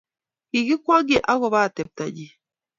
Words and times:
Kigikwongye 0.49 1.17
ago 1.31 1.47
atepto 1.65 2.03
nyi 2.13 2.27